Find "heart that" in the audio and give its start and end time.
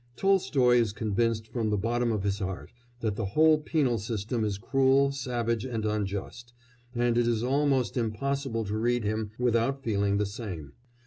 2.39-3.15